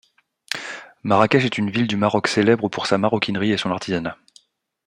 Marrakesh 1.03 1.45
est 1.45 1.57
une 1.59 1.69
ville 1.69 1.85
du 1.85 1.95
Maroc 1.95 2.25
célèbre 2.27 2.69
pour 2.69 2.87
sa 2.87 2.97
maroquinerie 2.97 3.51
et 3.51 3.57
son 3.57 3.69
artisanat. 3.69 4.17